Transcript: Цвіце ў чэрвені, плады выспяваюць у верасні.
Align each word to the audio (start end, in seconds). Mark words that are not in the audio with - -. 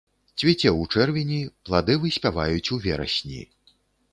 Цвіце 0.43 0.69
ў 0.69 0.95
чэрвені, 0.95 1.37
плады 1.69 1.99
выспяваюць 2.07 2.67
у 2.77 2.81
верасні. 2.87 3.41